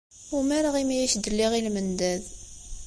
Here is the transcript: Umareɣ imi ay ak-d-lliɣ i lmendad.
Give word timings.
Umareɣ 0.37 0.75
imi 0.81 0.95
ay 0.97 1.05
ak-d-lliɣ 1.05 1.51
i 1.55 1.61
lmendad. 1.65 2.23